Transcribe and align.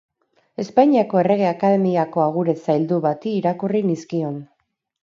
Espainiako 0.63 1.19
Errege 1.23 1.45
Akademiako 1.49 2.25
agure 2.25 2.57
zaildu 2.65 3.01
bati 3.07 3.39
irakurri 3.43 3.87
nizkion. 3.93 4.43